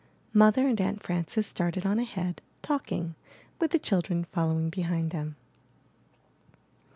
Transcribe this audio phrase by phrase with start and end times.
[0.33, 3.13] Mother and Aunt Fran ces started on ahead, talking,
[3.59, 5.35] with the child ren following behind them.